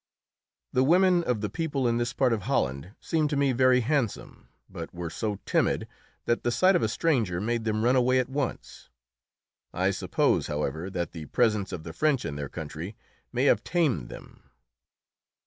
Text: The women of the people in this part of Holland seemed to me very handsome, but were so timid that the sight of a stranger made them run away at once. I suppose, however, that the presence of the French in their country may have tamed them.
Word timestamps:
The 0.73 0.83
women 0.83 1.23
of 1.25 1.41
the 1.41 1.49
people 1.49 1.87
in 1.87 1.97
this 1.97 2.11
part 2.11 2.33
of 2.33 2.41
Holland 2.41 2.95
seemed 2.99 3.29
to 3.29 3.37
me 3.37 3.51
very 3.51 3.81
handsome, 3.81 4.49
but 4.67 4.91
were 4.91 5.11
so 5.11 5.37
timid 5.45 5.87
that 6.25 6.41
the 6.43 6.49
sight 6.49 6.75
of 6.75 6.81
a 6.81 6.87
stranger 6.87 7.39
made 7.39 7.65
them 7.65 7.83
run 7.83 7.95
away 7.95 8.17
at 8.17 8.27
once. 8.27 8.89
I 9.71 9.91
suppose, 9.91 10.47
however, 10.47 10.89
that 10.89 11.11
the 11.11 11.27
presence 11.27 11.71
of 11.71 11.83
the 11.83 11.93
French 11.93 12.25
in 12.25 12.35
their 12.35 12.49
country 12.49 12.95
may 13.31 13.43
have 13.43 13.63
tamed 13.63 14.09
them. 14.09 14.49